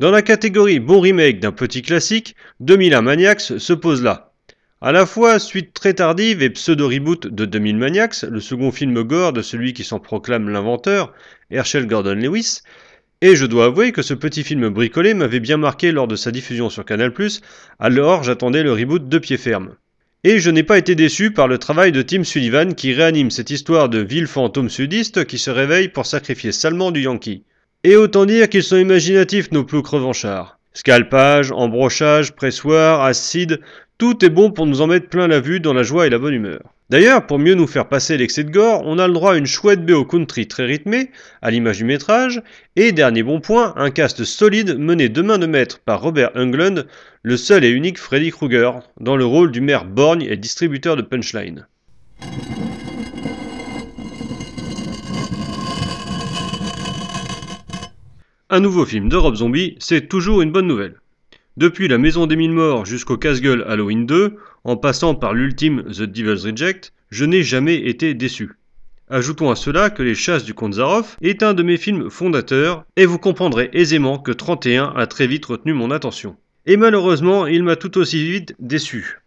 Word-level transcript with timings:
Dans 0.00 0.12
la 0.12 0.22
catégorie 0.22 0.78
bon 0.78 1.00
remake 1.00 1.40
d'un 1.40 1.50
petit 1.50 1.82
classique, 1.82 2.36
2001 2.60 3.02
Maniacs 3.02 3.40
se 3.40 3.72
pose 3.72 4.00
là. 4.00 4.32
À 4.80 4.92
la 4.92 5.06
fois 5.06 5.40
suite 5.40 5.74
très 5.74 5.94
tardive 5.94 6.40
et 6.40 6.50
pseudo-reboot 6.50 7.26
de 7.26 7.44
2000 7.44 7.76
Maniacs, 7.76 8.22
le 8.22 8.38
second 8.38 8.70
film 8.70 9.02
gore 9.02 9.32
de 9.32 9.42
celui 9.42 9.72
qui 9.72 9.82
s'en 9.82 9.98
proclame 9.98 10.50
l'inventeur, 10.50 11.12
Herschel 11.50 11.88
Gordon 11.88 12.14
Lewis, 12.14 12.60
et 13.22 13.34
je 13.34 13.44
dois 13.44 13.64
avouer 13.64 13.90
que 13.90 14.02
ce 14.02 14.14
petit 14.14 14.44
film 14.44 14.68
bricolé 14.68 15.14
m'avait 15.14 15.40
bien 15.40 15.56
marqué 15.56 15.90
lors 15.90 16.06
de 16.06 16.14
sa 16.14 16.30
diffusion 16.30 16.70
sur 16.70 16.84
Canal+, 16.84 17.12
alors 17.80 18.22
j'attendais 18.22 18.62
le 18.62 18.74
reboot 18.74 19.08
de 19.08 19.18
pied 19.18 19.36
ferme. 19.36 19.74
Et 20.22 20.38
je 20.38 20.50
n'ai 20.50 20.62
pas 20.62 20.78
été 20.78 20.94
déçu 20.94 21.32
par 21.32 21.48
le 21.48 21.58
travail 21.58 21.90
de 21.90 22.02
Tim 22.02 22.22
Sullivan 22.22 22.76
qui 22.76 22.92
réanime 22.92 23.32
cette 23.32 23.50
histoire 23.50 23.88
de 23.88 23.98
ville 23.98 24.28
fantôme 24.28 24.68
sudiste 24.68 25.24
qui 25.24 25.38
se 25.38 25.50
réveille 25.50 25.88
pour 25.88 26.06
sacrifier 26.06 26.52
salement 26.52 26.92
du 26.92 27.00
Yankee. 27.00 27.42
Et 27.84 27.94
autant 27.94 28.26
dire 28.26 28.48
qu'ils 28.48 28.64
sont 28.64 28.76
imaginatifs 28.76 29.52
nos 29.52 29.62
ploucs 29.62 29.86
revanchards. 29.86 30.58
Scalpage, 30.74 31.52
embrochage, 31.52 32.32
pressoir, 32.32 33.02
acide, 33.02 33.60
tout 33.98 34.24
est 34.24 34.30
bon 34.30 34.50
pour 34.50 34.66
nous 34.66 34.80
en 34.80 34.88
mettre 34.88 35.08
plein 35.08 35.28
la 35.28 35.38
vue 35.38 35.60
dans 35.60 35.74
la 35.74 35.84
joie 35.84 36.06
et 36.06 36.10
la 36.10 36.18
bonne 36.18 36.34
humeur. 36.34 36.60
D'ailleurs, 36.90 37.26
pour 37.26 37.38
mieux 37.38 37.54
nous 37.54 37.66
faire 37.66 37.88
passer 37.88 38.16
l'excès 38.16 38.42
de 38.42 38.50
gore, 38.50 38.82
on 38.84 38.98
a 38.98 39.06
le 39.06 39.12
droit 39.12 39.34
à 39.34 39.36
une 39.36 39.46
chouette 39.46 39.84
BO 39.86 40.04
country 40.04 40.48
très 40.48 40.64
rythmée, 40.64 41.10
à 41.40 41.50
l'image 41.50 41.78
du 41.78 41.84
métrage, 41.84 42.42
et 42.74 42.92
dernier 42.92 43.22
bon 43.22 43.40
point, 43.40 43.74
un 43.76 43.90
cast 43.90 44.24
solide 44.24 44.76
mené 44.76 45.08
de 45.08 45.22
main 45.22 45.38
de 45.38 45.46
maître 45.46 45.78
par 45.78 46.00
Robert 46.00 46.32
Englund, 46.34 46.86
le 47.22 47.36
seul 47.36 47.64
et 47.64 47.70
unique 47.70 47.98
Freddy 47.98 48.30
Krueger, 48.30 48.80
dans 48.98 49.16
le 49.16 49.24
rôle 49.24 49.52
du 49.52 49.60
maire 49.60 49.84
borgne 49.84 50.22
et 50.22 50.36
distributeur 50.36 50.96
de 50.96 51.02
punchline. 51.02 51.66
Un 58.50 58.60
nouveau 58.60 58.86
film 58.86 59.10
de 59.10 59.16
Rob 59.16 59.34
Zombie, 59.34 59.76
c'est 59.78 60.08
toujours 60.08 60.40
une 60.40 60.52
bonne 60.52 60.66
nouvelle. 60.66 60.94
Depuis 61.58 61.86
La 61.86 61.98
Maison 61.98 62.26
des 62.26 62.34
Mille 62.34 62.52
Morts 62.52 62.86
jusqu'au 62.86 63.18
casse-gueule 63.18 63.62
Halloween 63.68 64.06
2, 64.06 64.36
en 64.64 64.76
passant 64.78 65.14
par 65.14 65.34
l'ultime 65.34 65.82
The 65.82 66.04
Devil's 66.04 66.46
Reject, 66.46 66.94
je 67.10 67.26
n'ai 67.26 67.42
jamais 67.42 67.76
été 67.76 68.14
déçu. 68.14 68.52
Ajoutons 69.10 69.50
à 69.50 69.54
cela 69.54 69.90
que 69.90 70.02
Les 70.02 70.14
Chasses 70.14 70.44
du 70.44 70.54
Comte 70.54 70.74
Zaroff 70.74 71.18
est 71.20 71.42
un 71.42 71.52
de 71.52 71.62
mes 71.62 71.76
films 71.76 72.08
fondateurs, 72.08 72.86
et 72.96 73.04
vous 73.04 73.18
comprendrez 73.18 73.68
aisément 73.74 74.18
que 74.18 74.32
31 74.32 74.94
a 74.96 75.06
très 75.06 75.26
vite 75.26 75.44
retenu 75.44 75.74
mon 75.74 75.90
attention. 75.90 76.34
Et 76.64 76.78
malheureusement, 76.78 77.46
il 77.46 77.62
m'a 77.64 77.76
tout 77.76 77.98
aussi 77.98 78.26
vite 78.26 78.54
déçu. 78.60 79.18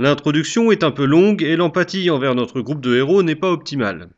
L'introduction 0.00 0.72
est 0.72 0.82
un 0.82 0.90
peu 0.90 1.04
longue 1.04 1.44
et 1.44 1.54
l'empathie 1.54 2.10
envers 2.10 2.34
notre 2.34 2.60
groupe 2.60 2.80
de 2.80 2.96
héros 2.96 3.22
n'est 3.22 3.36
pas 3.36 3.52
optimale. 3.52 4.08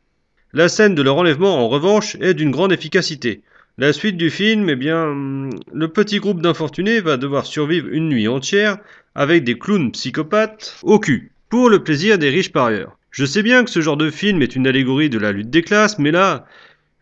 La 0.51 0.67
scène 0.67 0.95
de 0.95 1.03
leur 1.03 1.17
enlèvement, 1.17 1.63
en 1.63 1.69
revanche, 1.69 2.17
est 2.19 2.33
d'une 2.33 2.51
grande 2.51 2.73
efficacité, 2.73 3.43
la 3.81 3.93
suite 3.93 4.15
du 4.15 4.29
film, 4.29 4.69
eh 4.69 4.75
bien, 4.75 5.49
le 5.73 5.87
petit 5.87 6.19
groupe 6.19 6.39
d'infortunés 6.39 6.99
va 6.99 7.17
devoir 7.17 7.47
survivre 7.47 7.87
une 7.87 8.09
nuit 8.09 8.27
entière 8.27 8.77
avec 9.15 9.43
des 9.43 9.57
clowns 9.57 9.91
psychopathes 9.91 10.77
au 10.83 10.99
cul, 10.99 11.31
pour 11.49 11.67
le 11.67 11.83
plaisir 11.83 12.19
des 12.19 12.29
riches 12.29 12.51
parieurs. 12.51 12.95
Je 13.09 13.25
sais 13.25 13.41
bien 13.41 13.63
que 13.63 13.71
ce 13.71 13.81
genre 13.81 13.97
de 13.97 14.11
film 14.11 14.43
est 14.43 14.55
une 14.55 14.67
allégorie 14.67 15.09
de 15.09 15.17
la 15.17 15.31
lutte 15.31 15.49
des 15.49 15.63
classes, 15.63 15.97
mais 15.97 16.11
là, 16.11 16.45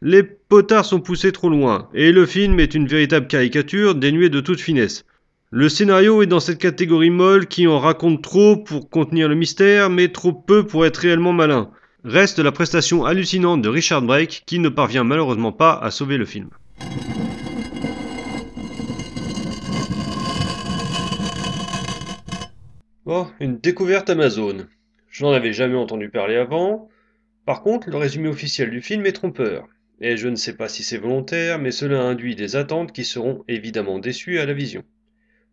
les 0.02 0.24
potards 0.24 0.86
sont 0.86 1.02
poussés 1.02 1.34
trop 1.34 1.50
loin, 1.50 1.90
et 1.94 2.14
le 2.14 2.26
film 2.26 2.62
est 2.62 2.74
une 2.74 2.88
véritable 2.88 3.28
caricature 3.28 3.94
dénuée 3.94 4.30
de 4.30 4.40
toute 4.40 4.62
finesse. 4.62 5.04
Le 5.52 5.68
scénario 5.68 6.22
est 6.22 6.28
dans 6.28 6.40
cette 6.40 6.60
catégorie 6.60 7.10
molle 7.10 7.48
qui 7.48 7.68
en 7.68 7.80
raconte 7.80 8.24
trop 8.24 8.56
pour 8.56 8.90
contenir 8.90 9.28
le 9.28 9.36
mystère, 9.36 9.90
mais 9.90 10.08
trop 10.08 10.32
peu 10.32 10.66
pour 10.66 10.86
être 10.86 10.96
réellement 10.96 11.34
malin. 11.34 11.72
Reste 12.06 12.40
la 12.40 12.54
prestation 12.54 13.04
hallucinante 13.04 13.62
de 13.62 13.68
Richard 13.68 14.04
Brake 14.04 14.44
qui 14.46 14.60
ne 14.60 14.70
parvient 14.70 15.04
malheureusement 15.04 15.52
pas 15.52 15.74
à 15.74 15.92
sauver 15.92 16.16
le 16.16 16.24
film. 16.24 16.48
Oh, 23.06 23.28
une 23.40 23.58
découverte 23.58 24.10
Amazon. 24.10 24.68
Je 25.08 25.26
n'en 25.26 25.32
avais 25.32 25.52
jamais 25.54 25.76
entendu 25.76 26.10
parler 26.10 26.36
avant. 26.36 26.90
Par 27.46 27.64
contre, 27.64 27.90
le 27.90 27.98
résumé 27.98 28.30
officiel 28.30 28.70
du 28.70 28.82
film 28.82 29.06
est 29.06 29.14
trompeur. 29.14 29.68
Et 30.00 30.16
je 30.16 30.28
ne 30.28 30.36
sais 30.36 30.56
pas 30.56 30.70
si 30.70 30.84
c'est 30.84 30.98
volontaire, 30.98 31.60
mais 31.60 31.72
cela 31.72 32.02
induit 32.02 32.36
des 32.36 32.56
attentes 32.56 32.92
qui 32.92 33.04
seront 33.04 33.44
évidemment 33.48 34.00
déçues 34.00 34.40
à 34.40 34.46
la 34.46 34.54
vision. 34.54 34.84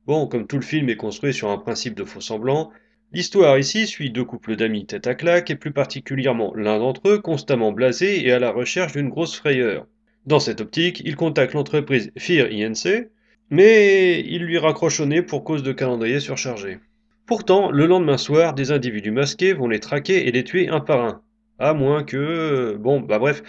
Bon, 0.06 0.26
comme 0.26 0.46
tout 0.46 0.56
le 0.56 0.62
film 0.62 0.88
est 0.88 0.96
construit 0.96 1.32
sur 1.32 1.50
un 1.50 1.58
principe 1.58 1.94
de 1.94 2.04
faux 2.04 2.20
semblant, 2.20 2.70
L'histoire 3.12 3.56
ici 3.56 3.86
suit 3.86 4.10
deux 4.10 4.24
couples 4.24 4.56
d'amis 4.56 4.84
tête 4.84 5.06
à 5.06 5.14
claque 5.14 5.50
et 5.50 5.56
plus 5.56 5.72
particulièrement 5.72 6.52
l'un 6.54 6.78
d'entre 6.78 7.08
eux 7.08 7.18
constamment 7.20 7.70
blasé 7.72 8.26
et 8.26 8.32
à 8.32 8.40
la 8.40 8.50
recherche 8.50 8.92
d'une 8.92 9.08
grosse 9.08 9.36
frayeur. 9.36 9.86
Dans 10.26 10.40
cette 10.40 10.60
optique, 10.60 11.02
il 11.04 11.14
contacte 11.14 11.54
l'entreprise 11.54 12.10
Fear 12.18 12.48
INC, 12.50 13.08
mais 13.50 14.20
il 14.20 14.42
lui 14.42 14.58
raccroche 14.58 14.98
au 14.98 15.06
nez 15.06 15.22
pour 15.22 15.44
cause 15.44 15.62
de 15.62 15.72
calendrier 15.72 16.18
surchargé. 16.18 16.78
Pourtant, 17.26 17.70
le 17.70 17.86
lendemain 17.86 18.18
soir, 18.18 18.52
des 18.52 18.72
individus 18.72 19.12
masqués 19.12 19.52
vont 19.52 19.68
les 19.68 19.78
traquer 19.78 20.26
et 20.26 20.32
les 20.32 20.42
tuer 20.42 20.68
un 20.68 20.80
par 20.80 21.04
un. 21.04 21.22
À 21.60 21.74
moins 21.74 22.02
que... 22.02 22.76
Bon, 22.78 23.00
bah 23.00 23.20
bref. 23.20 23.42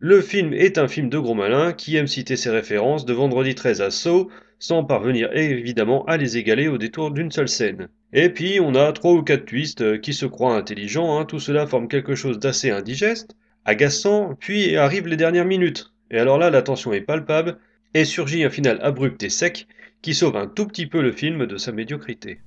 Le 0.00 0.20
film 0.20 0.52
est 0.52 0.76
un 0.76 0.88
film 0.88 1.08
de 1.08 1.18
gros 1.18 1.34
malin 1.34 1.72
qui 1.72 1.96
aime 1.96 2.06
citer 2.08 2.36
ses 2.36 2.50
références 2.50 3.04
de 3.04 3.12
Vendredi 3.12 3.54
13 3.54 3.80
à 3.80 3.90
Saw, 3.90 4.28
sans 4.58 4.82
parvenir 4.82 5.30
évidemment 5.36 6.04
à 6.06 6.16
les 6.16 6.36
égaler 6.36 6.66
au 6.66 6.78
détour 6.78 7.12
d'une 7.12 7.30
seule 7.30 7.48
scène. 7.48 7.88
Et 8.12 8.28
puis 8.28 8.58
on 8.60 8.74
a 8.74 8.92
trois 8.92 9.12
ou 9.12 9.22
quatre 9.22 9.44
twists 9.44 9.82
euh, 9.82 9.98
qui 9.98 10.14
se 10.14 10.26
croient 10.26 10.56
intelligents, 10.56 11.18
hein. 11.18 11.24
tout 11.24 11.38
cela 11.38 11.66
forme 11.66 11.88
quelque 11.88 12.14
chose 12.14 12.38
d'assez 12.38 12.70
indigeste, 12.70 13.36
agaçant, 13.64 14.34
puis 14.38 14.76
arrivent 14.76 15.06
les 15.06 15.16
dernières 15.16 15.44
minutes. 15.44 15.92
Et 16.10 16.18
alors 16.18 16.38
là 16.38 16.50
la 16.50 16.62
tension 16.62 16.92
est 16.92 17.00
palpable, 17.00 17.58
et 17.94 18.04
surgit 18.04 18.44
un 18.44 18.50
final 18.50 18.78
abrupt 18.82 19.22
et 19.22 19.30
sec 19.30 19.66
qui 20.02 20.14
sauve 20.14 20.36
un 20.36 20.46
tout 20.46 20.66
petit 20.66 20.86
peu 20.86 21.02
le 21.02 21.12
film 21.12 21.46
de 21.46 21.56
sa 21.56 21.72
médiocrité. 21.72 22.40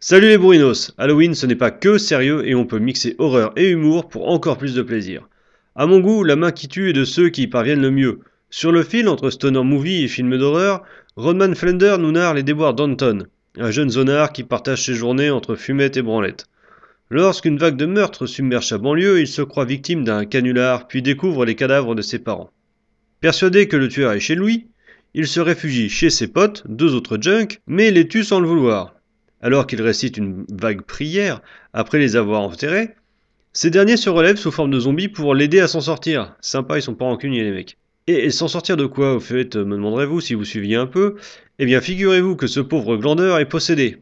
Salut 0.00 0.28
les 0.28 0.38
bourrinos 0.38 0.94
Halloween 0.98 1.34
ce 1.34 1.46
n'est 1.46 1.54
pas 1.54 1.70
que 1.70 1.96
sérieux 1.96 2.46
et 2.46 2.54
on 2.54 2.66
peut 2.66 2.78
mixer 2.78 3.14
horreur 3.18 3.52
et 3.56 3.70
humour 3.70 4.08
pour 4.08 4.28
encore 4.28 4.58
plus 4.58 4.74
de 4.74 4.82
plaisir. 4.82 5.28
À 5.74 5.86
mon 5.86 6.00
goût, 6.00 6.22
la 6.22 6.36
main 6.36 6.50
qui 6.50 6.68
tue 6.68 6.90
est 6.90 6.92
de 6.92 7.04
ceux 7.04 7.30
qui 7.30 7.44
y 7.44 7.46
parviennent 7.46 7.80
le 7.80 7.90
mieux. 7.90 8.20
Sur 8.50 8.72
le 8.72 8.82
fil 8.82 9.08
entre 9.08 9.30
stoner 9.30 9.62
movie 9.62 10.04
et 10.04 10.08
film 10.08 10.36
d'horreur, 10.36 10.82
Rodman 11.16 11.54
Flender 11.54 11.96
nous 11.98 12.12
narre 12.12 12.34
les 12.34 12.42
déboires 12.42 12.74
d'Anton, 12.74 13.26
un 13.58 13.70
jeune 13.70 13.90
zonard 13.90 14.32
qui 14.32 14.44
partage 14.44 14.84
ses 14.84 14.94
journées 14.94 15.30
entre 15.30 15.54
fumette 15.54 15.96
et 15.96 16.02
branlette. 16.02 16.46
Lorsqu'une 17.14 17.58
vague 17.58 17.76
de 17.76 17.84
meurtres 17.84 18.24
submerge 18.24 18.68
sa 18.68 18.78
banlieue, 18.78 19.20
il 19.20 19.26
se 19.26 19.42
croit 19.42 19.66
victime 19.66 20.02
d'un 20.02 20.24
canular, 20.24 20.88
puis 20.88 21.02
découvre 21.02 21.44
les 21.44 21.54
cadavres 21.54 21.94
de 21.94 22.00
ses 22.00 22.18
parents. 22.18 22.50
Persuadé 23.20 23.68
que 23.68 23.76
le 23.76 23.88
tueur 23.88 24.12
est 24.12 24.18
chez 24.18 24.34
lui, 24.34 24.68
il 25.12 25.26
se 25.26 25.38
réfugie 25.38 25.90
chez 25.90 26.08
ses 26.08 26.26
potes, 26.26 26.62
deux 26.66 26.94
autres 26.94 27.18
junks, 27.20 27.60
mais 27.66 27.90
les 27.90 28.08
tue 28.08 28.24
sans 28.24 28.40
le 28.40 28.48
vouloir. 28.48 28.94
Alors 29.42 29.66
qu'il 29.66 29.82
récite 29.82 30.16
une 30.16 30.46
vague 30.50 30.80
prière, 30.80 31.42
après 31.74 31.98
les 31.98 32.16
avoir 32.16 32.40
enterrés, 32.40 32.94
ces 33.52 33.68
derniers 33.68 33.98
se 33.98 34.08
relèvent 34.08 34.38
sous 34.38 34.50
forme 34.50 34.70
de 34.70 34.80
zombies 34.80 35.08
pour 35.08 35.34
l'aider 35.34 35.60
à 35.60 35.68
s'en 35.68 35.82
sortir. 35.82 36.34
Sympa, 36.40 36.78
ils 36.78 36.82
sont 36.82 36.94
pas 36.94 37.04
rancuniers 37.04 37.44
les 37.44 37.52
mecs. 37.52 37.76
Et, 38.06 38.30
s'en 38.30 38.48
sortir 38.48 38.78
de 38.78 38.86
quoi, 38.86 39.16
au 39.16 39.20
fait, 39.20 39.54
me 39.56 39.76
demanderez-vous 39.76 40.22
si 40.22 40.32
vous 40.32 40.46
suiviez 40.46 40.76
un 40.76 40.86
peu? 40.86 41.16
Eh 41.58 41.66
bien, 41.66 41.82
figurez-vous 41.82 42.36
que 42.36 42.46
ce 42.46 42.60
pauvre 42.60 42.96
glandeur 42.96 43.38
est 43.38 43.50
possédé. 43.50 43.98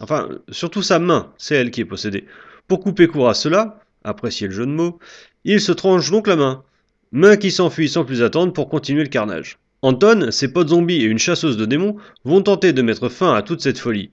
Enfin, 0.00 0.28
surtout 0.48 0.82
sa 0.82 1.00
main, 1.00 1.32
c'est 1.38 1.56
elle 1.56 1.72
qui 1.72 1.80
est 1.80 1.84
possédée. 1.84 2.24
Pour 2.72 2.80
couper 2.80 3.06
court 3.06 3.28
à 3.28 3.34
cela, 3.34 3.80
appréciez 4.02 4.46
le 4.46 4.54
jeu 4.54 4.64
de 4.64 4.70
mots, 4.70 4.98
il 5.44 5.60
se 5.60 5.72
tranche 5.72 6.10
donc 6.10 6.26
la 6.26 6.36
main. 6.36 6.64
Main 7.10 7.36
qui 7.36 7.50
s'enfuit 7.50 7.90
sans 7.90 8.06
plus 8.06 8.22
attendre 8.22 8.54
pour 8.54 8.70
continuer 8.70 9.02
le 9.02 9.10
carnage. 9.10 9.58
Anton, 9.82 10.30
ses 10.30 10.50
potes 10.50 10.70
zombies 10.70 11.02
et 11.02 11.04
une 11.04 11.18
chasseuse 11.18 11.58
de 11.58 11.66
démons 11.66 11.96
vont 12.24 12.40
tenter 12.40 12.72
de 12.72 12.80
mettre 12.80 13.10
fin 13.10 13.34
à 13.34 13.42
toute 13.42 13.60
cette 13.60 13.78
folie. 13.78 14.10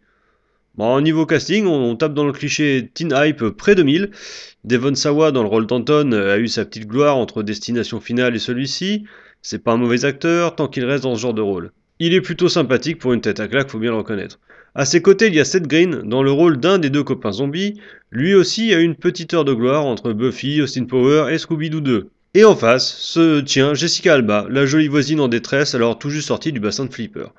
Bon, 0.75 0.93
au 0.93 0.99
niveau 0.99 1.25
casting, 1.25 1.67
on, 1.67 1.95
tape 1.95 2.13
dans 2.13 2.25
le 2.25 2.33
cliché 2.33 2.91
Teen 2.93 3.13
Hype 3.15 3.47
près 3.51 3.75
de 3.75 3.83
1000. 3.83 4.11
Devon 4.65 4.93
Sawa 4.93 5.31
dans 5.31 5.43
le 5.43 5.47
rôle 5.47 5.65
d'Anton 5.65 6.11
a 6.11 6.37
eu 6.37 6.49
sa 6.49 6.65
petite 6.65 6.85
gloire 6.85 7.15
entre 7.15 7.43
Destination 7.43 8.01
Finale 8.01 8.35
et 8.35 8.39
celui-ci. 8.39 9.05
C'est 9.41 9.63
pas 9.63 9.71
un 9.71 9.77
mauvais 9.77 10.03
acteur 10.03 10.57
tant 10.57 10.67
qu'il 10.67 10.83
reste 10.83 11.03
dans 11.03 11.15
ce 11.15 11.21
genre 11.21 11.33
de 11.33 11.41
rôle. 11.41 11.71
Il 11.99 12.13
est 12.13 12.19
plutôt 12.19 12.49
sympathique 12.49 12.99
pour 12.99 13.13
une 13.13 13.21
tête 13.21 13.39
à 13.39 13.47
claque, 13.47 13.69
faut 13.69 13.79
bien 13.79 13.91
le 13.91 13.97
reconnaître. 13.99 14.37
À 14.75 14.85
ses 14.85 15.01
côtés, 15.01 15.27
il 15.27 15.35
y 15.35 15.39
a 15.39 15.45
Seth 15.45 15.67
Green 15.67 16.03
dans 16.05 16.21
le 16.21 16.31
rôle 16.31 16.59
d'un 16.59 16.77
des 16.77 16.89
deux 16.89 17.03
copains 17.03 17.31
zombies. 17.31 17.79
Lui 18.11 18.35
aussi 18.35 18.73
a 18.73 18.79
une 18.79 18.95
petite 18.95 19.33
heure 19.33 19.45
de 19.45 19.53
gloire 19.53 19.85
entre 19.85 20.13
Buffy, 20.13 20.61
Austin 20.61 20.85
Power 20.85 21.33
et 21.33 21.37
Scooby-Doo 21.37 21.81
2. 21.81 22.09
Et 22.35 22.45
en 22.45 22.55
face 22.55 22.95
se 22.95 23.41
tient 23.41 23.73
Jessica 23.73 24.13
Alba, 24.13 24.45
la 24.49 24.67
jolie 24.67 24.87
voisine 24.87 25.19
en 25.19 25.27
détresse 25.27 25.73
alors 25.73 25.97
tout 25.97 26.11
juste 26.11 26.27
sortie 26.27 26.51
du 26.51 26.59
bassin 26.59 26.85
de 26.85 26.93
Flipper. 26.93 27.33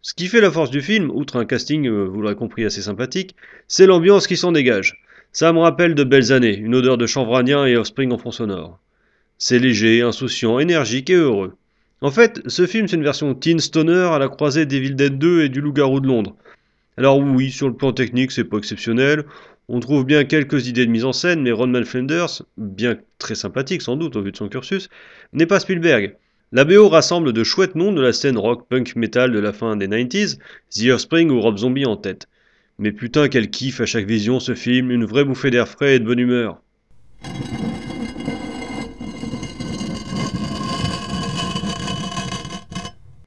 Ce 0.00 0.14
qui 0.14 0.28
fait 0.28 0.40
la 0.40 0.50
force 0.50 0.70
du 0.70 0.80
film, 0.80 1.10
outre 1.10 1.36
un 1.36 1.44
casting, 1.44 1.86
euh, 1.86 2.04
vous 2.04 2.22
l'aurez 2.22 2.36
compris, 2.36 2.64
assez 2.64 2.80
sympathique, 2.80 3.36
c'est 3.68 3.84
l'ambiance 3.84 4.26
qui 4.26 4.38
s'en 4.38 4.50
dégage. 4.50 5.02
Ça 5.32 5.52
me 5.52 5.58
rappelle 5.58 5.94
de 5.94 6.04
belles 6.04 6.32
années, 6.32 6.56
une 6.56 6.74
odeur 6.74 6.96
de 6.96 7.06
chanvre 7.06 7.36
indien 7.36 7.66
et 7.66 7.76
offspring 7.76 8.10
en 8.12 8.18
fond 8.18 8.30
sonore. 8.30 8.80
C'est 9.36 9.58
léger, 9.58 10.00
insouciant, 10.00 10.58
énergique 10.58 11.10
et 11.10 11.14
heureux. 11.14 11.54
En 12.00 12.10
fait, 12.10 12.40
ce 12.46 12.66
film 12.66 12.88
c'est 12.88 12.96
une 12.96 13.04
version 13.04 13.34
teen 13.34 13.60
stoner 13.60 14.08
à 14.10 14.18
la 14.18 14.28
croisée 14.28 14.64
d'Evil 14.64 14.96
Dead 14.96 15.18
2 15.18 15.42
et 15.42 15.48
du 15.50 15.60
Loup-garou 15.60 16.00
de 16.00 16.06
Londres. 16.06 16.34
Alors 16.96 17.18
oui, 17.18 17.50
sur 17.50 17.68
le 17.68 17.74
plan 17.74 17.92
technique, 17.92 18.30
c'est 18.30 18.44
pas 18.44 18.58
exceptionnel. 18.58 19.24
On 19.68 19.80
trouve 19.80 20.04
bien 20.04 20.24
quelques 20.24 20.66
idées 20.66 20.84
de 20.84 20.90
mise 20.90 21.04
en 21.04 21.12
scène, 21.12 21.42
mais 21.42 21.52
Ronman 21.52 21.84
Flanders, 21.84 22.42
bien 22.56 22.96
très 23.18 23.34
sympathique 23.34 23.82
sans 23.82 23.96
doute 23.96 24.16
au 24.16 24.22
vu 24.22 24.32
de 24.32 24.36
son 24.36 24.48
cursus, 24.48 24.88
n'est 25.32 25.46
pas 25.46 25.60
Spielberg. 25.60 26.16
La 26.52 26.64
BO 26.64 26.88
rassemble 26.88 27.32
de 27.32 27.44
chouettes 27.44 27.76
noms 27.76 27.92
de 27.92 28.00
la 28.00 28.12
scène 28.12 28.36
rock 28.36 28.66
punk 28.68 28.96
metal 28.96 29.30
de 29.30 29.38
la 29.38 29.52
fin 29.52 29.76
des 29.76 29.86
90s, 29.86 30.38
The 30.70 30.90
Offspring 30.90 31.30
ou 31.30 31.40
Rob 31.40 31.58
Zombie 31.58 31.86
en 31.86 31.96
tête. 31.96 32.26
Mais 32.80 32.90
putain 32.90 33.28
quel 33.28 33.50
kiff 33.50 33.80
à 33.80 33.86
chaque 33.86 34.06
vision 34.06 34.40
ce 34.40 34.56
film, 34.56 34.90
une 34.90 35.04
vraie 35.04 35.24
bouffée 35.24 35.52
d'air 35.52 35.68
frais 35.68 35.94
et 35.94 35.98
de 36.00 36.04
bonne 36.04 36.18
humeur. 36.18 36.60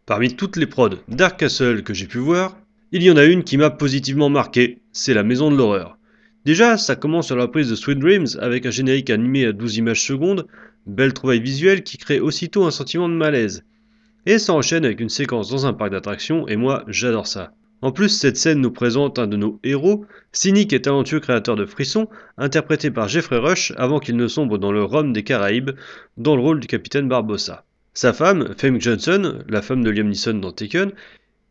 Parmi 0.05 0.35
toutes 0.35 0.57
les 0.57 0.67
prods 0.67 0.99
Dark 1.07 1.39
Castle 1.39 1.83
que 1.83 1.93
j'ai 1.93 2.07
pu 2.07 2.17
voir, 2.17 2.57
il 2.95 3.01
y 3.01 3.09
en 3.09 3.17
a 3.17 3.25
une 3.25 3.43
qui 3.43 3.57
m'a 3.57 3.71
positivement 3.71 4.29
marqué, 4.29 4.77
c'est 4.91 5.15
la 5.15 5.23
maison 5.23 5.49
de 5.49 5.55
l'horreur. 5.55 5.97
Déjà, 6.45 6.77
ça 6.77 6.95
commence 6.95 7.25
sur 7.25 7.35
la 7.35 7.47
prise 7.47 7.71
de 7.71 7.75
Sweet 7.75 7.97
Dreams 7.97 8.27
avec 8.39 8.67
un 8.67 8.71
générique 8.71 9.09
animé 9.09 9.45
à 9.47 9.51
12 9.51 9.77
images 9.77 10.03
secondes, 10.03 10.45
belle 10.85 11.11
trouvaille 11.11 11.41
visuelle 11.41 11.81
qui 11.81 11.97
crée 11.97 12.19
aussitôt 12.19 12.65
un 12.65 12.71
sentiment 12.71 13.09
de 13.09 13.15
malaise. 13.15 13.63
Et 14.27 14.37
ça 14.37 14.53
enchaîne 14.53 14.85
avec 14.85 14.99
une 14.99 15.09
séquence 15.09 15.49
dans 15.49 15.65
un 15.65 15.73
parc 15.73 15.91
d'attractions, 15.91 16.47
et 16.47 16.55
moi 16.55 16.83
j'adore 16.87 17.25
ça. 17.25 17.53
En 17.81 17.91
plus, 17.91 18.09
cette 18.09 18.37
scène 18.37 18.61
nous 18.61 18.71
présente 18.71 19.17
un 19.17 19.25
de 19.25 19.37
nos 19.37 19.59
héros, 19.63 20.05
cynique 20.31 20.71
et 20.71 20.81
talentueux 20.83 21.19
créateur 21.19 21.55
de 21.55 21.65
frissons, 21.65 22.07
interprété 22.37 22.91
par 22.91 23.07
Jeffrey 23.07 23.37
Rush 23.37 23.73
avant 23.75 23.99
qu'il 23.99 24.17
ne 24.17 24.27
sombre 24.27 24.59
dans 24.59 24.71
le 24.71 24.83
Rhum 24.83 25.13
des 25.13 25.23
Caraïbes, 25.23 25.71
dans 26.17 26.35
le 26.35 26.43
rôle 26.43 26.59
du 26.59 26.67
capitaine 26.67 27.07
Barbossa. 27.09 27.65
Sa 27.95 28.13
femme, 28.13 28.53
Fame 28.55 28.79
Johnson, 28.79 29.39
la 29.49 29.63
femme 29.63 29.83
de 29.83 29.89
Liam 29.89 30.09
Neeson 30.09 30.35
dans 30.35 30.51
Taken, 30.51 30.91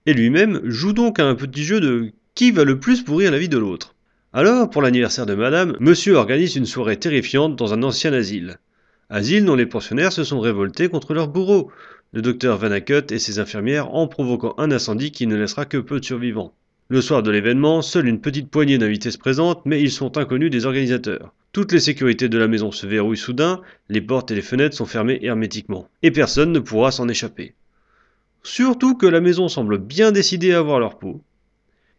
et 0.06 0.14
lui-même 0.14 0.60
jouent 0.64 0.92
donc 0.92 1.18
à 1.18 1.26
un 1.26 1.34
petit 1.34 1.64
jeu 1.64 1.80
de 1.80 2.12
qui 2.34 2.50
va 2.50 2.64
le 2.64 2.80
plus 2.80 3.02
pourrir 3.02 3.30
la 3.30 3.38
vie 3.38 3.48
de 3.48 3.58
l'autre. 3.58 3.94
Alors, 4.32 4.70
pour 4.70 4.80
l'anniversaire 4.80 5.26
de 5.26 5.34
madame, 5.34 5.76
monsieur 5.80 6.14
organise 6.14 6.56
une 6.56 6.64
soirée 6.64 6.98
terrifiante 6.98 7.56
dans 7.56 7.74
un 7.74 7.82
ancien 7.82 8.12
asile. 8.12 8.58
Asile 9.10 9.44
dont 9.44 9.54
les 9.54 9.66
pensionnaires 9.66 10.12
se 10.12 10.24
sont 10.24 10.40
révoltés 10.40 10.88
contre 10.88 11.12
leur 11.12 11.28
bourreau, 11.28 11.70
le 12.14 12.22
docteur 12.22 12.56
Vanacut 12.56 13.10
et 13.10 13.18
ses 13.18 13.38
infirmières 13.38 13.94
en 13.94 14.06
provoquant 14.06 14.54
un 14.56 14.70
incendie 14.70 15.12
qui 15.12 15.26
ne 15.26 15.36
laissera 15.36 15.66
que 15.66 15.76
peu 15.76 16.00
de 16.00 16.04
survivants. 16.04 16.54
Le 16.88 17.00
soir 17.00 17.22
de 17.22 17.30
l'événement, 17.30 17.82
seule 17.82 18.08
une 18.08 18.20
petite 18.20 18.50
poignée 18.50 18.78
d'invités 18.78 19.10
se 19.10 19.18
présente, 19.18 19.64
mais 19.66 19.80
ils 19.80 19.90
sont 19.90 20.16
inconnus 20.18 20.50
des 20.50 20.66
organisateurs. 20.66 21.32
Toutes 21.52 21.72
les 21.72 21.80
sécurités 21.80 22.30
de 22.30 22.38
la 22.38 22.48
maison 22.48 22.72
se 22.72 22.86
verrouillent 22.86 23.18
soudain, 23.18 23.60
les 23.90 24.00
portes 24.00 24.30
et 24.30 24.34
les 24.34 24.42
fenêtres 24.42 24.76
sont 24.76 24.86
fermées 24.86 25.18
hermétiquement, 25.22 25.88
et 26.02 26.10
personne 26.10 26.52
ne 26.52 26.58
pourra 26.58 26.90
s'en 26.90 27.08
échapper. 27.08 27.54
Surtout 28.42 28.96
que 28.96 29.06
la 29.06 29.20
maison 29.20 29.48
semble 29.48 29.78
bien 29.78 30.12
décidée 30.12 30.52
à 30.52 30.58
avoir 30.58 30.80
leur 30.80 30.98
peau. 30.98 31.20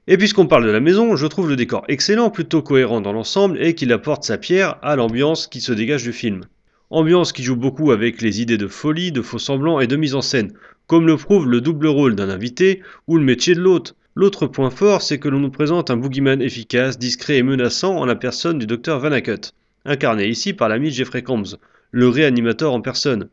Et 0.07 0.17
puisqu'on 0.17 0.47
parle 0.47 0.65
de 0.65 0.71
la 0.71 0.79
maison, 0.79 1.15
je 1.15 1.27
trouve 1.27 1.49
le 1.49 1.55
décor 1.55 1.85
excellent, 1.87 2.29
plutôt 2.29 2.61
cohérent 2.61 3.01
dans 3.01 3.13
l'ensemble, 3.13 3.63
et 3.63 3.75
qu'il 3.75 3.93
apporte 3.93 4.23
sa 4.23 4.37
pierre 4.37 4.77
à 4.81 4.95
l'ambiance 4.95 5.47
qui 5.47 5.61
se 5.61 5.71
dégage 5.71 6.03
du 6.03 6.11
film. 6.11 6.41
Ambiance 6.89 7.31
qui 7.31 7.43
joue 7.43 7.55
beaucoup 7.55 7.91
avec 7.91 8.21
les 8.21 8.41
idées 8.41 8.57
de 8.57 8.67
folie, 8.67 9.11
de 9.11 9.21
faux 9.21 9.39
semblants 9.39 9.79
et 9.79 9.87
de 9.87 9.95
mise 9.95 10.15
en 10.15 10.21
scène, 10.21 10.53
comme 10.87 11.07
le 11.07 11.17
prouve 11.17 11.47
le 11.47 11.61
double 11.61 11.87
rôle 11.87 12.15
d'un 12.15 12.29
invité 12.29 12.81
ou 13.07 13.17
le 13.17 13.23
métier 13.23 13.55
de 13.55 13.61
l'hôte, 13.61 13.95
L'autre 14.15 14.45
point 14.45 14.69
fort, 14.69 15.01
c'est 15.01 15.17
que 15.17 15.27
l'on 15.27 15.39
nous 15.39 15.49
présente 15.49 15.89
un 15.89 15.97
boogeyman 15.97 16.39
efficace, 16.39 16.99
discret 16.99 17.37
et 17.37 17.43
menaçant 17.43 17.97
en 17.97 18.05
la 18.05 18.15
personne 18.15 18.59
du 18.59 18.67
docteur 18.67 18.99
Vanacut, 18.99 19.49
incarné 19.85 20.27
ici 20.27 20.53
par 20.53 20.69
l'ami 20.69 20.91
Jeffrey 20.91 21.23
Combs, 21.23 21.57
le 21.89 22.07
réanimateur 22.09 22.73
en 22.73 22.81
personne. 22.81 23.29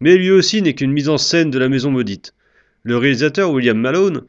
Mais 0.00 0.16
lui 0.16 0.32
aussi 0.32 0.62
n'est 0.62 0.74
qu'une 0.74 0.90
mise 0.90 1.08
en 1.08 1.16
scène 1.16 1.52
de 1.52 1.60
la 1.60 1.68
maison 1.68 1.92
maudite. 1.92 2.34
Le 2.86 2.98
réalisateur 2.98 3.50
William 3.50 3.76
Malone, 3.76 4.22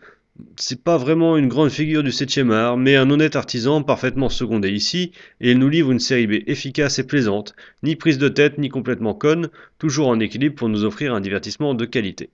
c'est 0.55 0.83
pas 0.83 0.97
vraiment 0.97 1.37
une 1.37 1.47
grande 1.47 1.69
figure 1.69 2.01
du 2.01 2.11
7 2.11 2.39
art, 2.49 2.75
mais 2.75 2.95
un 2.95 3.11
honnête 3.11 3.35
artisan 3.35 3.83
parfaitement 3.83 4.29
secondé 4.29 4.71
ici, 4.71 5.11
et 5.41 5.51
il 5.51 5.59
nous 5.59 5.69
livre 5.69 5.91
une 5.91 5.99
série 5.99 6.25
B 6.25 6.33
efficace 6.47 6.97
et 6.97 7.05
plaisante, 7.05 7.53
ni 7.83 7.95
prise 7.95 8.17
de 8.17 8.29
tête 8.29 8.57
ni 8.57 8.69
complètement 8.69 9.13
conne, 9.13 9.49
toujours 9.77 10.07
en 10.07 10.19
équilibre 10.19 10.55
pour 10.55 10.69
nous 10.69 10.85
offrir 10.85 11.13
un 11.13 11.21
divertissement 11.21 11.75
de 11.75 11.85
qualité. 11.85 12.31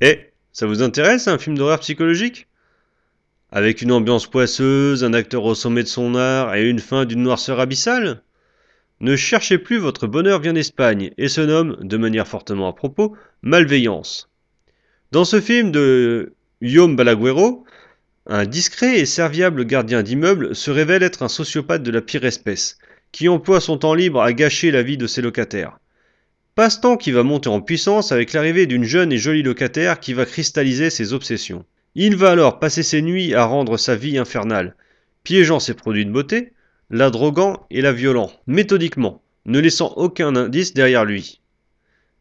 Eh, 0.00 0.30
ça 0.52 0.66
vous 0.66 0.82
intéresse 0.82 1.28
un 1.28 1.36
film 1.36 1.58
d'horreur 1.58 1.80
psychologique? 1.80 2.46
Avec 3.52 3.82
une 3.82 3.92
ambiance 3.92 4.26
poisseuse, 4.26 5.04
un 5.04 5.12
acteur 5.12 5.44
au 5.44 5.54
sommet 5.54 5.82
de 5.82 5.88
son 5.88 6.14
art 6.14 6.54
et 6.54 6.66
une 6.70 6.78
fin 6.78 7.04
d'une 7.04 7.22
noirceur 7.22 7.60
abyssale? 7.60 8.22
Ne 9.00 9.16
cherchez 9.16 9.56
plus, 9.56 9.78
votre 9.78 10.06
bonheur 10.06 10.40
vient 10.40 10.52
d'Espagne 10.52 11.12
et 11.16 11.28
se 11.28 11.40
nomme, 11.40 11.78
de 11.80 11.96
manière 11.96 12.28
fortement 12.28 12.68
à 12.68 12.74
propos, 12.74 13.16
Malveillance. 13.40 14.28
Dans 15.10 15.24
ce 15.24 15.40
film 15.40 15.72
de 15.72 16.34
Guillaume 16.62 16.96
Balaguero, 16.96 17.64
un 18.26 18.44
discret 18.44 18.98
et 18.98 19.06
serviable 19.06 19.64
gardien 19.64 20.02
d'immeuble 20.02 20.54
se 20.54 20.70
révèle 20.70 21.02
être 21.02 21.22
un 21.22 21.28
sociopathe 21.28 21.82
de 21.82 21.90
la 21.90 22.02
pire 22.02 22.26
espèce, 22.26 22.76
qui 23.10 23.30
emploie 23.30 23.62
son 23.62 23.78
temps 23.78 23.94
libre 23.94 24.20
à 24.20 24.34
gâcher 24.34 24.70
la 24.70 24.82
vie 24.82 24.98
de 24.98 25.06
ses 25.06 25.22
locataires. 25.22 25.78
Passe-temps 26.54 26.98
qui 26.98 27.10
va 27.10 27.22
monter 27.22 27.48
en 27.48 27.62
puissance 27.62 28.12
avec 28.12 28.34
l'arrivée 28.34 28.66
d'une 28.66 28.84
jeune 28.84 29.12
et 29.12 29.18
jolie 29.18 29.42
locataire 29.42 29.98
qui 29.98 30.12
va 30.12 30.26
cristalliser 30.26 30.90
ses 30.90 31.14
obsessions. 31.14 31.64
Il 31.94 32.16
va 32.16 32.32
alors 32.32 32.58
passer 32.58 32.82
ses 32.82 33.00
nuits 33.00 33.34
à 33.34 33.44
rendre 33.44 33.78
sa 33.78 33.96
vie 33.96 34.18
infernale, 34.18 34.76
piégeant 35.24 35.58
ses 35.58 35.72
produits 35.74 36.04
de 36.04 36.12
beauté, 36.12 36.52
la 36.90 37.10
droguant 37.10 37.66
et 37.70 37.80
la 37.80 37.92
violant, 37.92 38.32
méthodiquement, 38.46 39.22
ne 39.46 39.60
laissant 39.60 39.94
aucun 39.96 40.34
indice 40.36 40.74
derrière 40.74 41.04
lui. 41.04 41.40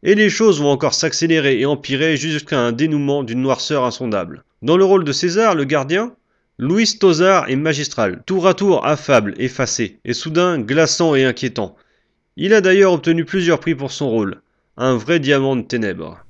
Et 0.03 0.15
les 0.15 0.29
choses 0.29 0.61
vont 0.61 0.69
encore 0.69 0.93
s'accélérer 0.93 1.59
et 1.59 1.65
empirer 1.65 2.15
jusqu'à 2.15 2.59
un 2.59 2.71
dénouement 2.71 3.23
d'une 3.23 3.41
noirceur 3.41 3.83
insondable. 3.83 4.43
Dans 4.61 4.77
le 4.77 4.85
rôle 4.85 5.03
de 5.03 5.11
César, 5.11 5.55
le 5.55 5.65
gardien, 5.65 6.15
Louis 6.57 6.97
Tozard 6.99 7.49
est 7.49 7.55
magistral, 7.55 8.21
tour 8.25 8.47
à 8.47 8.53
tour 8.53 8.85
affable, 8.85 9.33
effacé, 9.37 9.99
et 10.05 10.13
soudain 10.13 10.59
glaçant 10.59 11.15
et 11.15 11.25
inquiétant, 11.25 11.75
il 12.41 12.53
a 12.53 12.61
d'ailleurs 12.61 12.93
obtenu 12.93 13.25
plusieurs 13.25 13.59
prix 13.59 13.75
pour 13.75 13.91
son 13.91 14.09
rôle, 14.09 14.41
un 14.77 14.95
vrai 14.95 15.19
diamant 15.19 15.55
de 15.55 15.61
ténèbres. 15.61 16.23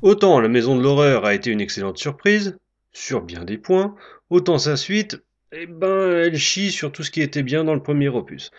Autant 0.00 0.38
la 0.38 0.48
Maison 0.48 0.76
de 0.76 0.82
l'Horreur 0.82 1.24
a 1.24 1.34
été 1.34 1.50
une 1.50 1.60
excellente 1.60 1.98
surprise, 1.98 2.56
sur 2.92 3.20
bien 3.20 3.44
des 3.44 3.58
points, 3.58 3.96
autant 4.30 4.56
sa 4.58 4.76
suite, 4.76 5.20
eh 5.50 5.66
ben, 5.66 6.12
elle 6.12 6.38
chie 6.38 6.70
sur 6.70 6.92
tout 6.92 7.02
ce 7.02 7.10
qui 7.10 7.20
était 7.20 7.42
bien 7.42 7.64
dans 7.64 7.74
le 7.74 7.82
premier 7.82 8.08
opus. 8.08 8.52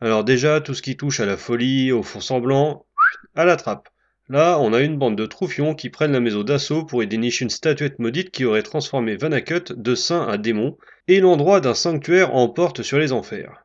Alors 0.00 0.22
déjà, 0.22 0.60
tout 0.60 0.74
ce 0.74 0.82
qui 0.82 0.96
touche 0.96 1.18
à 1.18 1.26
la 1.26 1.36
folie, 1.36 1.90
au 1.90 2.04
fond 2.04 2.20
semblant, 2.20 2.86
à 3.34 3.44
la 3.44 3.56
trappe. 3.56 3.88
Là, 4.28 4.60
on 4.60 4.72
a 4.72 4.80
une 4.80 4.96
bande 4.96 5.16
de 5.16 5.26
troufions 5.26 5.74
qui 5.74 5.90
prennent 5.90 6.12
la 6.12 6.20
maison 6.20 6.44
d'assaut 6.44 6.84
pour 6.84 7.02
y 7.02 7.08
dénicher 7.08 7.44
une 7.44 7.50
statuette 7.50 7.98
maudite 7.98 8.30
qui 8.30 8.44
aurait 8.44 8.62
transformé 8.62 9.16
Vanakut 9.16 9.72
de 9.72 9.94
saint 9.96 10.28
à 10.28 10.38
démon, 10.38 10.78
et 11.08 11.18
l'endroit 11.18 11.60
d'un 11.60 11.74
sanctuaire 11.74 12.32
en 12.32 12.48
porte 12.48 12.82
sur 12.82 13.00
les 13.00 13.10
enfers. 13.10 13.64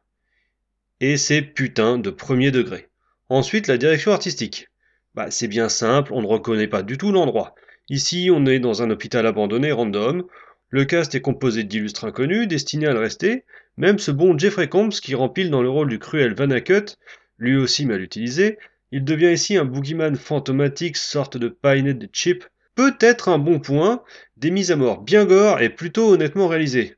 Et 1.01 1.18
c'est 1.18 1.44
putain 1.44 2.00
de 2.00 2.10
premier 2.10 2.50
degré. 2.50 2.90
Ensuite, 3.30 3.68
la 3.68 3.78
direction 3.78 4.12
artistique. 4.12 4.71
Bah, 5.13 5.30
c'est 5.30 5.48
bien 5.48 5.68
simple, 5.68 6.13
on 6.13 6.22
ne 6.22 6.27
reconnaît 6.27 6.68
pas 6.68 6.84
du 6.84 6.98
tout 6.98 7.12
l'endroit. 7.12 7.53
Ici, 7.89 8.30
on 8.32 8.46
est 8.46 8.60
dans 8.60 8.82
un 8.82 8.89
hôpital 8.89 9.25
abandonné 9.25 9.72
random. 9.72 10.24
Le 10.70 10.86
cast 10.86 11.15
est 11.15 11.22
composé 11.22 11.65
d'illustres 11.65 12.06
inconnus, 12.06 12.48
destinés 12.48 12.88
à 12.88 12.94
le 12.94 13.00
rester. 13.00 13.44
Même 13.75 14.00
ce 14.00 14.12
bon 14.12 14.38
Jeffrey 14.38 14.70
Combs 14.70 14.89
qui 14.89 15.15
rempile 15.15 15.50
dans 15.50 15.62
le 15.62 15.70
rôle 15.70 15.89
du 15.89 16.00
cruel 16.00 16.34
Vanakut, 16.34 16.98
lui 17.38 17.58
aussi 17.58 17.86
mal 17.86 18.01
utilisé, 18.01 18.58
il 18.94 19.03
devient 19.03 19.32
ici 19.34 19.58
un 19.58 19.65
boogeyman 19.65 20.15
fantomatique, 20.15 20.98
sorte 20.98 21.38
de 21.38 21.50
painet 21.50 21.94
de 21.94 22.08
chip. 22.13 22.46
Peut-être 22.75 23.27
un 23.27 23.38
bon 23.38 23.60
point, 23.60 24.03
des 24.38 24.51
mises 24.51 24.72
à 24.72 24.77
mort 24.77 25.01
bien 25.01 25.25
gore 25.25 25.62
et 25.62 25.70
plutôt 25.70 26.13
honnêtement 26.13 26.48
réalisées. 26.48 26.96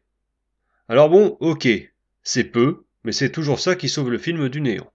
Alors 0.87 1.09
bon, 1.09 1.37
ok, 1.39 1.67
c'est 2.21 2.43
peu, 2.43 2.83
mais 3.03 3.11
c'est 3.11 3.31
toujours 3.31 3.59
ça 3.59 3.75
qui 3.75 3.89
sauve 3.89 4.11
le 4.11 4.17
film 4.17 4.49
du 4.49 4.61
néant. 4.61 4.91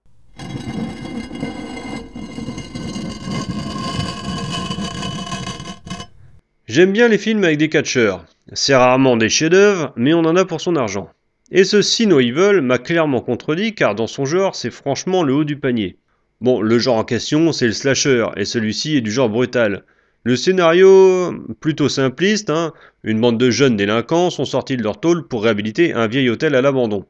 J'aime 6.69 6.91
bien 6.91 7.07
les 7.07 7.17
films 7.17 7.43
avec 7.43 7.57
des 7.57 7.67
catcheurs. 7.67 8.23
C'est 8.53 8.75
rarement 8.75 9.17
des 9.17 9.27
chefs-d'œuvre, 9.27 9.91
mais 9.95 10.13
on 10.13 10.19
en 10.19 10.35
a 10.35 10.45
pour 10.45 10.61
son 10.61 10.75
argent. 10.75 11.09
Et 11.51 11.63
ce 11.63 11.81
See 11.81 12.05
No 12.05 12.19
Evil 12.19 12.61
m'a 12.61 12.77
clairement 12.77 13.21
contredit 13.21 13.73
car 13.73 13.95
dans 13.95 14.05
son 14.05 14.25
genre, 14.25 14.55
c'est 14.55 14.69
franchement 14.69 15.23
le 15.23 15.33
haut 15.33 15.43
du 15.43 15.57
panier. 15.57 15.97
Bon, 16.41 16.61
le 16.61 16.77
genre 16.77 16.97
en 16.97 17.03
question, 17.03 17.51
c'est 17.53 17.65
le 17.65 17.73
slasher, 17.73 18.27
et 18.37 18.45
celui-ci 18.45 18.95
est 18.95 19.01
du 19.01 19.11
genre 19.11 19.29
brutal. 19.29 19.83
Le 20.23 20.35
scénario, 20.35 21.33
plutôt 21.59 21.89
simpliste, 21.89 22.51
hein, 22.51 22.71
une 23.03 23.19
bande 23.19 23.39
de 23.39 23.49
jeunes 23.49 23.75
délinquants 23.75 24.29
sont 24.29 24.45
sortis 24.45 24.77
de 24.77 24.83
leur 24.83 24.99
tôle 24.99 25.27
pour 25.27 25.45
réhabiliter 25.45 25.93
un 25.93 26.05
vieil 26.05 26.29
hôtel 26.29 26.53
à 26.53 26.61
l'abandon. 26.61 27.03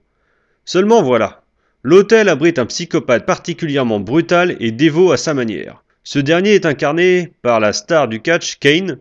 Seulement 0.64 1.04
voilà, 1.04 1.42
l'hôtel 1.84 2.30
abrite 2.30 2.60
un 2.60 2.66
psychopathe 2.66 3.26
particulièrement 3.26 4.00
brutal 4.00 4.56
et 4.62 4.72
dévot 4.72 5.12
à 5.12 5.18
sa 5.18 5.34
manière. 5.34 5.84
Ce 6.06 6.18
dernier 6.18 6.52
est 6.52 6.66
incarné 6.66 7.34
par 7.42 7.60
la 7.60 7.74
star 7.74 8.08
du 8.08 8.22
catch, 8.22 8.58
Kane. 8.60 9.00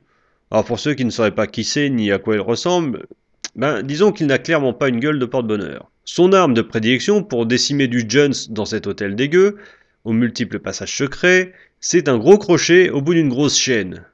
Alors 0.50 0.64
pour 0.64 0.78
ceux 0.78 0.94
qui 0.94 1.04
ne 1.04 1.10
sauraient 1.10 1.34
pas 1.34 1.46
qui 1.46 1.64
c'est 1.64 1.90
ni 1.90 2.10
à 2.10 2.18
quoi 2.18 2.34
il 2.34 2.40
ressemble, 2.40 3.06
ben 3.54 3.82
disons 3.82 4.12
qu'il 4.12 4.26
n'a 4.26 4.38
clairement 4.38 4.72
pas 4.72 4.88
une 4.88 5.00
gueule 5.00 5.18
de 5.18 5.26
porte-bonheur. 5.26 5.90
Son 6.04 6.32
arme 6.32 6.54
de 6.54 6.62
prédilection 6.62 7.22
pour 7.22 7.44
décimer 7.44 7.86
du 7.86 8.04
Jones 8.08 8.34
dans 8.48 8.64
cet 8.64 8.86
hôtel 8.86 9.14
dégueu, 9.14 9.58
aux 10.04 10.12
multiples 10.12 10.58
passages 10.58 10.96
secrets, 10.96 11.52
c'est 11.80 12.08
un 12.08 12.16
gros 12.16 12.38
crochet 12.38 12.88
au 12.88 13.02
bout 13.02 13.14
d'une 13.14 13.28
grosse 13.28 13.58
chaîne. 13.58 14.04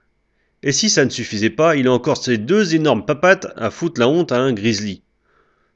Et 0.65 0.73
si 0.73 0.91
ça 0.91 1.05
ne 1.05 1.11
suffisait 1.11 1.51
pas, 1.51 1.77
il 1.77 1.87
a 1.87 1.93
encore 1.93 2.17
ces 2.17 2.39
deux 2.39 2.75
énormes 2.75 3.05
papates 3.05 3.47
à 3.57 3.71
foutre 3.71 4.01
la 4.01 4.09
honte 4.09 4.33
à 4.33 4.39
un 4.39 4.53
grizzly. 4.53 5.03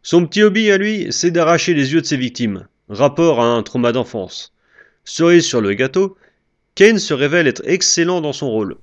Son 0.02 0.26
petit 0.26 0.42
hobby 0.42 0.70
à 0.70 0.78
lui, 0.78 1.06
c'est 1.10 1.30
d'arracher 1.30 1.74
les 1.74 1.92
yeux 1.92 2.00
de 2.00 2.06
ses 2.06 2.16
victimes, 2.16 2.66
rapport 2.88 3.40
à 3.40 3.46
un 3.46 3.62
trauma 3.62 3.92
d'enfance. 3.92 4.54
Cerise 5.04 5.44
sur 5.44 5.60
le 5.60 5.74
gâteau, 5.74 6.16
Kane 6.74 6.98
se 6.98 7.14
révèle 7.14 7.46
être 7.46 7.62
excellent 7.64 8.20
dans 8.20 8.32
son 8.32 8.50
rôle. 8.50 8.76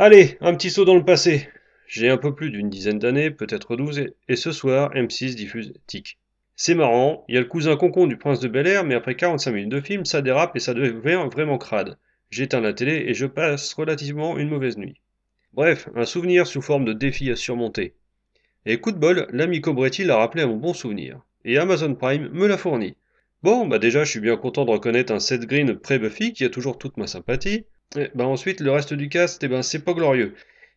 Allez, 0.00 0.38
un 0.40 0.54
petit 0.54 0.70
saut 0.70 0.84
dans 0.84 0.94
le 0.94 1.04
passé. 1.04 1.48
J'ai 1.88 2.08
un 2.08 2.18
peu 2.18 2.32
plus 2.32 2.52
d'une 2.52 2.70
dizaine 2.70 3.00
d'années, 3.00 3.32
peut-être 3.32 3.74
douze, 3.74 4.00
et 4.28 4.36
ce 4.36 4.52
soir, 4.52 4.94
M6 4.94 5.34
diffuse 5.34 5.72
Tic. 5.88 6.18
C'est 6.54 6.76
marrant, 6.76 7.24
il 7.28 7.34
y 7.34 7.36
a 7.36 7.40
le 7.40 7.48
cousin 7.48 7.76
concon 7.76 8.06
du 8.06 8.16
prince 8.16 8.38
de 8.38 8.46
Bel 8.46 8.68
Air, 8.68 8.84
mais 8.84 8.94
après 8.94 9.16
45 9.16 9.50
minutes 9.50 9.72
de 9.72 9.80
film, 9.80 10.04
ça 10.04 10.22
dérape 10.22 10.54
et 10.54 10.60
ça 10.60 10.72
devient 10.72 11.26
vraiment 11.28 11.58
crade. 11.58 11.98
J'éteins 12.30 12.60
la 12.60 12.72
télé 12.72 13.06
et 13.08 13.14
je 13.14 13.26
passe 13.26 13.74
relativement 13.74 14.38
une 14.38 14.50
mauvaise 14.50 14.78
nuit. 14.78 15.00
Bref, 15.52 15.88
un 15.96 16.04
souvenir 16.04 16.46
sous 16.46 16.62
forme 16.62 16.84
de 16.84 16.92
défi 16.92 17.28
à 17.32 17.34
surmonter. 17.34 17.94
Et 18.66 18.78
coup 18.78 18.92
de 18.92 18.98
bol, 18.98 19.26
l'ami 19.32 19.60
Cobretti 19.60 20.04
l'a 20.04 20.18
rappelé 20.18 20.44
à 20.44 20.46
mon 20.46 20.58
bon 20.58 20.74
souvenir. 20.74 21.18
Et 21.44 21.58
Amazon 21.58 21.96
Prime 21.96 22.28
me 22.32 22.46
l'a 22.46 22.56
fourni. 22.56 22.94
Bon, 23.42 23.66
bah 23.66 23.80
déjà, 23.80 24.04
je 24.04 24.10
suis 24.12 24.20
bien 24.20 24.36
content 24.36 24.64
de 24.64 24.70
reconnaître 24.70 25.12
un 25.12 25.18
Seth 25.18 25.46
Green 25.46 25.74
pré-Buffy 25.74 26.34
qui 26.34 26.44
a 26.44 26.50
toujours 26.50 26.78
toute 26.78 26.98
ma 26.98 27.08
sympathie. 27.08 27.64
Bah 28.14 28.26
ensuite, 28.26 28.60
le 28.60 28.70
reste 28.70 28.92
du 28.92 29.08
cast, 29.08 29.42
eh 29.42 29.48
ben, 29.48 29.62
c'est 29.62 29.82
pas 29.82 29.94
glorieux. 29.94 30.34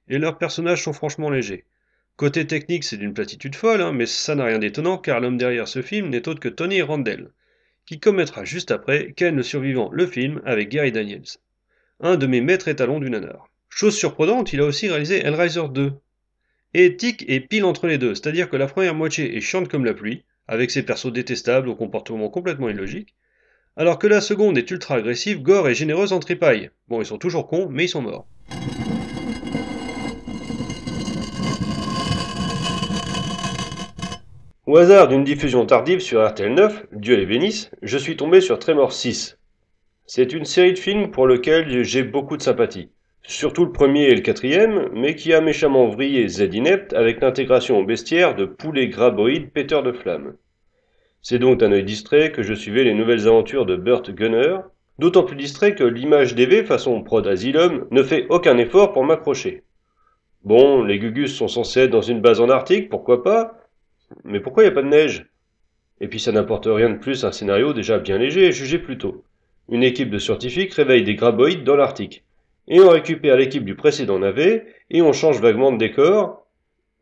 Et 0.08 0.18
leurs 0.18 0.38
personnages 0.38 0.84
sont 0.84 0.94
franchement 0.94 1.30
légers. 1.30 1.65
Côté 2.15 2.48
technique, 2.48 2.86
c'est 2.86 2.98
d'une 2.98 3.13
platitude 3.13 3.56
folle, 3.56 3.82
hein, 3.82 3.91
mais 3.91 4.06
ça 4.06 4.34
n'a 4.34 4.46
rien 4.46 4.60
d'étonnant 4.60 4.98
car 4.98 5.20
l'homme 5.20 5.38
derrière 5.38 5.68
ce 5.68 5.82
film 5.82 6.10
n'est 6.10 6.30
autre 6.30 6.39
que 6.39 6.48
Tony 6.48 6.82
Randell, 6.82 7.32
qui 7.86 8.00
commettra 8.00 8.46
juste 8.46 8.72
après 8.72 9.12
Ken 9.13 9.36
le 9.36 9.44
survivant 9.44 9.89
le 9.91 10.08
film 10.08 10.41
avec 10.46 10.70
Gary 10.70 10.94
Daniels. 10.94 11.38
Un 12.00 12.15
de 12.15 12.27
mes 12.27 12.39
maîtres 12.39 12.70
étalons 12.70 13.00
du 13.00 13.10
nanar. 13.10 13.50
Chose 13.68 13.98
surprenante, 13.98 14.53
il 14.53 14.62
a 14.62 14.65
aussi 14.65 14.88
réalisé 14.88 15.20
Hellraiser 15.20 15.68
2. 15.70 15.94
Et 16.74 16.96
Tic 16.96 17.25
est 17.27 17.41
pile 17.41 17.65
entre 17.65 17.88
les 17.88 17.98
deux, 17.98 18.15
c'est-à-dire 18.15 18.50
que 18.50 18.56
la 18.56 18.68
première 18.68 18.96
moitié 18.96 19.36
est 19.36 19.41
chiante 19.41 19.68
comme 19.68 19.84
la 19.84 19.94
pluie, 19.94 20.24
avec 20.48 20.72
ses 20.72 20.84
persos 20.84 21.12
détestables 21.12 21.68
au 21.68 21.75
comportement 21.75 22.30
complètement 22.30 22.70
illogique, 22.70 23.15
alors 23.78 24.00
que 24.00 24.08
la 24.08 24.22
seconde 24.22 24.58
est 24.58 24.70
ultra 24.70 24.96
agressive, 24.96 25.42
gore 25.42 25.70
et 25.70 25.74
généreuse 25.74 26.13
en 26.13 26.20
tripaille. 26.20 26.70
Bon, 26.88 27.01
ils 27.01 27.06
sont 27.06 27.18
toujours 27.18 27.48
cons, 27.48 27.68
mais 27.70 27.86
ils 27.86 27.90
sont 27.90 28.01
morts. 28.01 28.28
Au 34.68 34.78
hasard 34.78 35.08
d'une 35.08 35.24
diffusion 35.24 35.66
tardive 35.66 36.00
sur 36.00 36.25
RTL 36.25 36.54
9, 36.54 36.86
Dieu 36.94 37.16
les 37.16 37.25
bénisse, 37.25 37.72
je 37.82 37.98
suis 37.98 38.16
tombé 38.16 38.42
sur 38.42 38.60
Tremor 38.60 38.94
6. 38.94 39.38
C'est 40.06 40.34
une 40.34 40.46
série 40.46 40.74
de 40.74 40.80
films 40.80 41.12
pour 41.12 41.28
lequel 41.28 41.84
j'ai 41.84 42.04
beaucoup 42.04 42.38
de 42.38 42.42
sympathie. 42.42 42.90
Surtout 43.24 43.66
le 43.66 43.72
premier 43.72 44.06
et 44.06 44.16
le 44.16 44.22
quatrième, 44.22 44.90
mais 44.94 45.16
qui 45.16 45.34
a 45.34 45.42
méchamment 45.42 45.88
vrillé 45.88 46.28
Z 46.28 46.54
Inept 46.54 46.94
avec 46.94 47.22
l'intégration 47.22 47.80
au 47.80 47.86
bestiaire 47.86 48.36
de 48.36 48.46
poulets 48.46 48.88
graboïdes 48.88 49.51
péteurs 49.51 49.84
de 49.84 49.92
flammes. 49.92 50.36
C'est 51.22 51.40
donc 51.40 51.60
d'un 51.60 51.72
œil 51.72 51.84
distrait 51.84 52.32
que 52.32 52.42
je 52.42 52.54
suivais 52.54 52.84
les 52.84 52.94
nouvelles 52.94 53.28
aventures 53.28 53.66
de 53.66 53.75
Burt 53.75 54.10
Gunner, 54.12 54.58
d'autant 54.98 55.24
plus 55.24 55.36
distrait 55.36 55.75
que 55.75 55.84
l'image 55.84 56.36
d'EV 56.36 56.63
façon 56.63 57.01
prod 57.04 57.25
Asylum 57.28 57.88
ne 57.92 58.04
fait 58.04 58.25
aucun 58.30 58.58
effort 58.58 58.92
pour 58.92 59.04
m'accrocher. 59.04 59.63
Bon, 60.44 60.84
les 60.84 60.98
Gugus 60.98 61.36
sont 61.36 61.48
censés 61.48 61.82
être 61.82 61.92
dans 61.92 62.01
une 62.01 62.22
base 62.22 62.42
en 62.42 62.50
Arctique, 62.50 62.90
pourquoi 62.90 63.24
pas? 63.24 63.60
Mais 64.24 64.40
pourquoi 64.40 64.63
il 64.63 64.68
n'y 64.68 64.72
a 64.72 64.75
pas 64.75 64.82
de 64.82 64.88
neige? 64.88 65.28
Et 66.00 66.08
puis 66.08 66.20
ça 66.20 66.32
n'apporte 66.32 66.66
rien 66.66 66.90
de 66.90 66.98
plus 66.98 67.24
un 67.24 67.32
scénario 67.32 67.74
déjà 67.74 68.00
bien 68.00 68.18
léger 68.18 68.48
et 68.48 68.51
jugé 68.51 68.80
plus 68.80 68.98
tôt. 68.98 69.24
Une 69.70 69.84
équipe 69.84 70.10
de 70.10 70.18
scientifiques 70.18 70.74
réveille 70.74 71.04
des 71.04 71.13
graboïdes 71.13 71.63
dans 71.63 71.75
l'Arctique. 71.75 72.24
Et 72.68 72.80
on 72.80 72.90
récupère 72.90 73.38
l'équipe 73.38 73.63
du 73.63 73.75
précédent 73.75 74.18
navet, 74.18 74.66
et 74.90 75.04
on 75.04 75.13
change 75.13 75.40
vaguement 75.40 75.72
de 75.72 75.78
décor, 75.78 76.41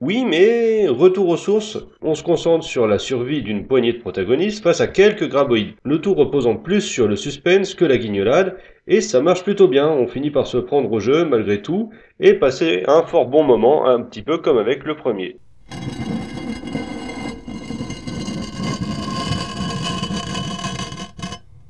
oui, 0.01 0.23
mais 0.23 0.87
retour 0.87 1.27
aux 1.27 1.35
sources, 1.35 1.77
on 2.01 2.15
se 2.15 2.23
concentre 2.23 2.63
sur 2.63 2.87
la 2.87 2.99
survie 2.99 3.41
d'une 3.41 3.67
poignée 3.67 3.91
de 3.91 3.99
protagonistes 3.99 4.63
face 4.63 4.79
à 4.79 4.87
quelques 4.87 5.27
graboïdes, 5.27 5.73
le 5.83 5.99
tout 5.99 6.13
reposant 6.13 6.55
plus 6.55 6.79
sur 6.79 7.05
le 7.05 7.17
suspense 7.17 7.73
que 7.73 7.83
la 7.83 7.97
guignolade, 7.97 8.55
et 8.87 9.01
ça 9.01 9.21
marche 9.21 9.43
plutôt 9.43 9.67
bien, 9.67 9.89
on 9.89 10.07
finit 10.07 10.31
par 10.31 10.47
se 10.47 10.57
prendre 10.57 10.89
au 10.89 11.01
jeu 11.01 11.25
malgré 11.25 11.61
tout, 11.61 11.89
et 12.21 12.33
passer 12.33 12.83
un 12.87 13.03
fort 13.03 13.25
bon 13.25 13.43
moment, 13.43 13.87
un 13.87 14.01
petit 14.01 14.21
peu 14.21 14.37
comme 14.37 14.57
avec 14.57 14.85
le 14.85 14.95
premier. 14.95 15.35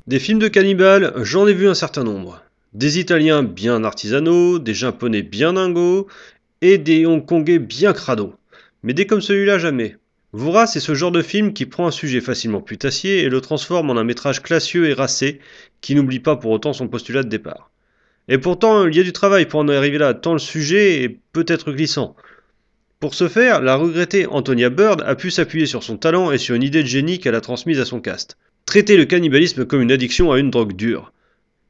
Des 0.05 0.19
films 0.19 0.39
de 0.39 0.47
cannibales, 0.49 1.13
j'en 1.23 1.47
ai 1.47 1.53
vu 1.53 1.67
un 1.67 1.73
certain 1.73 2.03
nombre. 2.03 2.43
Des 2.73 2.99
Italiens 2.99 3.41
bien 3.41 3.83
artisanaux, 3.83 4.59
des 4.59 4.75
Japonais 4.75 5.23
bien 5.23 5.53
dingos, 5.53 6.05
et 6.61 6.77
des 6.77 7.05
Hongkongais 7.05 7.59
bien 7.59 7.93
crado. 7.93 8.35
Mais 8.83 8.93
des 8.93 9.05
comme 9.05 9.21
celui-là, 9.21 9.57
jamais. 9.57 9.97
Voura, 10.31 10.67
c'est 10.67 10.79
ce 10.79 10.93
genre 10.93 11.11
de 11.11 11.21
film 11.21 11.53
qui 11.53 11.65
prend 11.65 11.87
un 11.87 11.91
sujet 11.91 12.21
facilement 12.21 12.61
putassier 12.61 13.23
et 13.23 13.29
le 13.29 13.41
transforme 13.41 13.89
en 13.89 13.97
un 13.97 14.03
métrage 14.03 14.43
classieux 14.43 14.87
et 14.87 14.93
racé, 14.93 15.39
qui 15.81 15.95
n'oublie 15.95 16.19
pas 16.19 16.35
pour 16.35 16.51
autant 16.51 16.73
son 16.73 16.87
postulat 16.87 17.23
de 17.23 17.29
départ. 17.29 17.71
Et 18.27 18.37
pourtant, 18.37 18.85
il 18.85 18.95
y 18.95 18.99
a 18.99 19.03
du 19.03 19.11
travail 19.11 19.47
pour 19.47 19.59
en 19.59 19.67
arriver 19.67 19.97
là, 19.97 20.13
tant 20.13 20.33
le 20.33 20.39
sujet 20.39 21.01
est 21.03 21.19
peut-être 21.33 21.71
glissant. 21.71 22.15
Pour 22.99 23.15
ce 23.15 23.27
faire, 23.27 23.61
la 23.61 23.75
regrettée 23.75 24.27
Antonia 24.27 24.69
Bird 24.69 25.01
a 25.05 25.15
pu 25.15 25.31
s'appuyer 25.31 25.65
sur 25.65 25.83
son 25.83 25.97
talent 25.97 26.31
et 26.31 26.37
sur 26.37 26.53
une 26.53 26.63
idée 26.63 26.83
de 26.83 26.87
génie 26.87 27.17
qu'elle 27.17 27.33
a 27.33 27.41
transmise 27.41 27.79
à 27.79 27.85
son 27.85 28.01
cast. 28.01 28.37
Traiter 28.65 28.97
le 28.97 29.05
cannibalisme 29.05 29.65
comme 29.65 29.81
une 29.81 29.91
addiction 29.91 30.31
à 30.31 30.37
une 30.37 30.51
drogue 30.51 30.75
dure. 30.75 31.11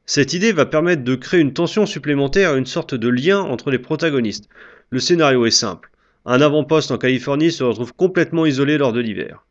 Cette 0.04 0.34
idée 0.34 0.52
va 0.52 0.66
permettre 0.66 1.04
de 1.04 1.14
créer 1.14 1.40
une 1.40 1.52
tension 1.52 1.86
supplémentaire 1.86 2.54
et 2.54 2.58
une 2.58 2.66
sorte 2.66 2.94
de 2.94 3.08
lien 3.08 3.38
entre 3.38 3.70
les 3.70 3.78
protagonistes, 3.78 4.48
le 4.90 4.98
scénario 4.98 5.46
est 5.46 5.52
simple. 5.52 5.90
Un 6.26 6.40
avant-poste 6.40 6.90
en 6.90 6.98
Californie 6.98 7.52
se 7.52 7.62
retrouve 7.62 7.94
complètement 7.94 8.44
isolé 8.44 8.76
lors 8.76 8.92
de 8.92 9.00
l'hiver. 9.00 9.46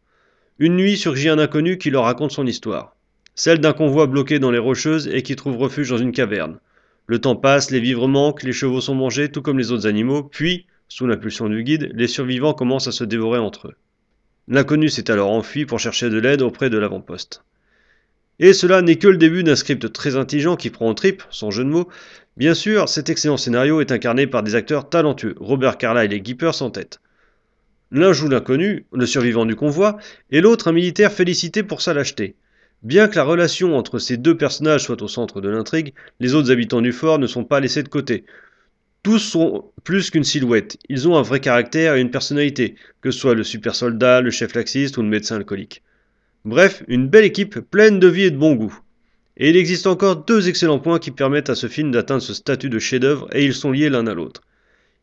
Une 0.59 0.75
nuit 0.75 0.97
surgit 0.97 1.29
un 1.29 1.39
inconnu 1.39 1.77
qui 1.77 1.89
leur 1.89 2.03
raconte 2.03 2.31
son 2.31 2.45
histoire. 2.45 2.95
Celle 3.35 3.59
d'un 3.59 3.73
convoi 3.73 4.05
bloqué 4.07 4.39
dans 4.39 4.51
les 4.51 4.59
rocheuses 4.59 5.07
et 5.07 5.23
qui 5.23 5.37
trouve 5.37 5.55
refuge 5.55 5.89
dans 5.89 5.97
une 5.97 6.11
caverne. 6.11 6.59
Le 7.07 7.19
temps 7.19 7.37
passe, 7.37 7.71
les 7.71 7.79
vivres 7.79 8.09
manquent, 8.09 8.43
les 8.43 8.51
chevaux 8.51 8.81
sont 8.81 8.95
mangés, 8.95 9.31
tout 9.31 9.41
comme 9.41 9.57
les 9.57 9.71
autres 9.71 9.87
animaux, 9.87 10.23
puis, 10.23 10.67
sous 10.89 11.07
l'impulsion 11.07 11.47
du 11.47 11.63
guide, 11.63 11.89
les 11.95 12.07
survivants 12.07 12.53
commencent 12.53 12.87
à 12.89 12.91
se 12.91 13.05
dévorer 13.05 13.39
entre 13.39 13.69
eux. 13.69 13.75
L'inconnu 14.49 14.89
s'est 14.89 15.09
alors 15.09 15.31
enfui 15.31 15.65
pour 15.65 15.79
chercher 15.79 16.09
de 16.09 16.19
l'aide 16.19 16.41
auprès 16.41 16.69
de 16.69 16.77
l'avant-poste. 16.77 17.43
Et 18.39 18.53
cela 18.53 18.81
n'est 18.81 18.95
que 18.95 19.07
le 19.07 19.17
début 19.17 19.43
d'un 19.43 19.55
script 19.55 19.91
très 19.91 20.15
intelligent 20.15 20.55
qui 20.55 20.69
prend 20.69 20.89
en 20.89 20.93
trip, 20.93 21.23
sans 21.29 21.51
jeu 21.51 21.63
de 21.63 21.69
mots, 21.69 21.89
Bien 22.39 22.53
sûr, 22.53 22.87
cet 22.87 23.09
excellent 23.09 23.35
scénario 23.35 23.81
est 23.81 23.91
incarné 23.91 24.25
par 24.25 24.43
des 24.43 24.55
acteurs 24.55 24.87
talentueux, 24.87 25.35
Robert 25.41 25.77
Carlyle 25.77 26.13
et 26.13 26.21
Guy 26.21 26.35
Pearce 26.35 26.61
en 26.61 26.69
tête. 26.69 27.01
L'un 27.91 28.13
joue 28.13 28.29
l'inconnu, 28.29 28.85
le 28.93 29.05
survivant 29.05 29.45
du 29.45 29.57
convoi, 29.57 29.97
et 30.31 30.39
l'autre 30.39 30.69
un 30.69 30.71
militaire 30.71 31.11
félicité 31.11 31.63
pour 31.63 31.81
sa 31.81 31.93
lâcheté. 31.93 32.35
Bien 32.81 33.09
que 33.09 33.17
la 33.17 33.25
relation 33.25 33.75
entre 33.75 33.99
ces 33.99 34.15
deux 34.15 34.37
personnages 34.37 34.85
soit 34.85 35.01
au 35.01 35.09
centre 35.09 35.41
de 35.41 35.49
l'intrigue, 35.49 35.93
les 36.21 36.33
autres 36.33 36.49
habitants 36.49 36.79
du 36.79 36.93
fort 36.93 37.19
ne 37.19 37.27
sont 37.27 37.43
pas 37.43 37.59
laissés 37.59 37.83
de 37.83 37.89
côté. 37.89 38.23
Tous 39.03 39.19
sont 39.19 39.65
plus 39.83 40.09
qu'une 40.09 40.23
silhouette, 40.23 40.77
ils 40.87 41.09
ont 41.09 41.17
un 41.17 41.23
vrai 41.23 41.41
caractère 41.41 41.95
et 41.95 42.01
une 42.01 42.09
personnalité, 42.09 42.75
que 43.01 43.11
ce 43.11 43.19
soit 43.19 43.35
le 43.35 43.43
super 43.43 43.75
soldat, 43.75 44.21
le 44.21 44.31
chef 44.31 44.55
laxiste 44.55 44.97
ou 44.97 45.01
le 45.01 45.09
médecin 45.09 45.35
alcoolique. 45.35 45.83
Bref, 46.45 46.83
une 46.87 47.09
belle 47.09 47.25
équipe 47.25 47.59
pleine 47.59 47.99
de 47.99 48.07
vie 48.07 48.23
et 48.23 48.31
de 48.31 48.37
bon 48.37 48.55
goût. 48.55 48.79
Et 49.41 49.49
il 49.49 49.55
existe 49.55 49.87
encore 49.87 50.17
deux 50.17 50.49
excellents 50.49 50.79
points 50.79 50.99
qui 50.99 51.11
permettent 51.11 51.49
à 51.49 51.55
ce 51.55 51.67
film 51.67 51.91
d'atteindre 51.91 52.21
ce 52.21 52.33
statut 52.33 52.69
de 52.69 52.77
chef-d'œuvre 52.77 53.29
et 53.33 53.45
ils 53.45 53.53
sont 53.53 53.71
liés 53.71 53.89
l'un 53.89 54.05
à 54.05 54.13
l'autre. 54.13 54.41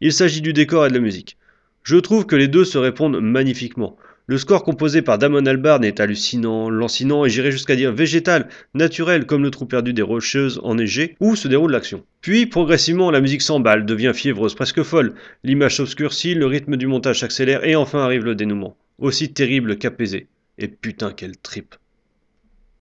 Il 0.03 0.13
s'agit 0.13 0.43
du 0.43 0.53
décor 0.53 0.85
et 0.85 0.91
de 0.91 0.95
la 0.95 1.01
musique. 1.01 1.39
Je 1.85 1.97
trouve 1.97 2.27
que 2.27 2.37
les 2.37 2.47
deux 2.47 2.67
se 2.67 2.77
répondent 2.77 3.19
magnifiquement. 3.19 3.97
Le 4.27 4.37
score 4.37 4.63
composé 4.63 5.01
par 5.01 5.17
Damon 5.17 5.47
Albarn 5.47 5.85
est 5.85 6.01
hallucinant, 6.01 6.69
lancinant 6.69 7.25
et 7.25 7.31
j'irais 7.31 7.53
jusqu'à 7.53 7.77
dire 7.77 7.93
végétal, 7.93 8.49
naturel 8.75 9.25
comme 9.25 9.43
le 9.43 9.51
trou 9.51 9.65
perdu 9.65 9.95
des 9.95 10.03
rocheuses 10.03 10.61
enneigées 10.65 11.17
où 11.19 11.35
se 11.35 11.49
déroule 11.49 11.73
l'action. 11.73 12.05
Puis 12.21 12.45
progressivement 12.45 13.11
la 13.11 13.23
musique 13.23 13.41
s'emballe, 13.41 13.87
devient 13.87 14.13
fiévreuse, 14.15 14.55
presque 14.55 14.83
folle, 14.83 15.15
l'image 15.45 15.77
s'obscurcit, 15.77 16.35
le 16.35 16.47
rythme 16.47 16.77
du 16.77 16.89
montage 16.89 17.21
s'accélère 17.21 17.65
et 17.65 17.75
enfin 17.75 18.01
arrive 18.01 18.25
le 18.25 18.35
dénouement, 18.35 18.77
aussi 18.99 19.33
terrible 19.33 19.79
qu'apaisé. 19.79 20.27
Et 20.59 20.69
putain 20.69 21.13
quelle 21.13 21.39
tripe. 21.39 21.77